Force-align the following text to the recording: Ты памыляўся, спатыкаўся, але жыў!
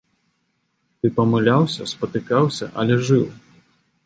Ты 0.99 1.07
памыляўся, 1.19 1.87
спатыкаўся, 1.93 2.65
але 2.81 2.95
жыў! 3.05 3.25